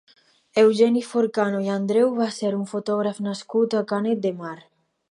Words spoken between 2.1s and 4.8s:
va ser un fotògraf nascut a Canet de Mar.